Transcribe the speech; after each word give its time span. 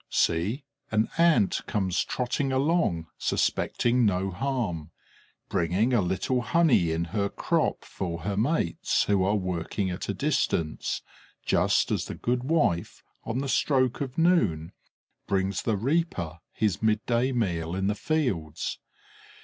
See, 0.09 0.63
an 0.89 1.09
Ant 1.19 1.61
comes 1.67 2.03
trotting 2.03 2.51
along, 2.51 3.05
suspecting 3.19 4.03
no 4.03 4.31
harm, 4.31 4.89
bringing 5.47 5.93
a 5.93 6.01
little 6.01 6.41
honey 6.41 6.91
in 6.91 7.03
her 7.13 7.29
crop 7.29 7.85
for 7.85 8.23
her 8.23 8.35
mates, 8.35 9.03
who 9.03 9.23
are 9.23 9.35
working 9.35 9.91
at 9.91 10.09
a 10.09 10.15
distance, 10.15 11.03
just 11.45 11.91
as 11.91 12.05
the 12.05 12.15
goodwife, 12.15 13.03
on 13.25 13.41
the 13.41 13.47
stroke 13.47 14.01
of 14.01 14.17
noon, 14.17 14.71
brings 15.27 15.61
the 15.61 15.77
reaper 15.77 16.39
his 16.51 16.81
midday 16.81 17.31
meal 17.31 17.75
in 17.75 17.85
the 17.85 17.93
fields. 17.93 18.79